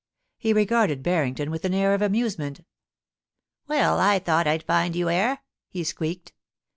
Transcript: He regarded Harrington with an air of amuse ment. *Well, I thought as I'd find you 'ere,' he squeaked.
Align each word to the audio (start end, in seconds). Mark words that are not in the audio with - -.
He 0.39 0.51
regarded 0.51 1.05
Harrington 1.05 1.51
with 1.51 1.63
an 1.63 1.75
air 1.75 1.93
of 1.93 2.01
amuse 2.01 2.39
ment. 2.39 2.61
*Well, 3.67 3.99
I 3.99 4.17
thought 4.17 4.47
as 4.47 4.53
I'd 4.53 4.63
find 4.63 4.95
you 4.95 5.09
'ere,' 5.09 5.43
he 5.69 5.83
squeaked. 5.83 6.33